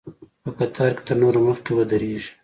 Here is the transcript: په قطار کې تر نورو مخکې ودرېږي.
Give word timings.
په 0.43 0.49
قطار 0.59 0.91
کې 0.97 1.03
تر 1.07 1.15
نورو 1.21 1.39
مخکې 1.47 1.71
ودرېږي. 1.73 2.31